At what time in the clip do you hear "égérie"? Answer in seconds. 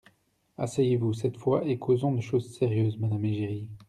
3.23-3.67